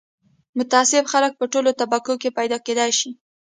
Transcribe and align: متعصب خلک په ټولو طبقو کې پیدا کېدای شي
متعصب 0.57 1.03
خلک 1.13 1.31
په 1.39 1.45
ټولو 1.53 1.69
طبقو 1.79 2.13
کې 2.21 2.35
پیدا 2.39 2.57
کېدای 2.65 2.91
شي 2.99 3.09